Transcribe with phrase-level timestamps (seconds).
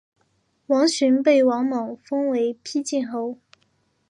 [0.65, 3.37] 王寻被王莽封为丕进侯。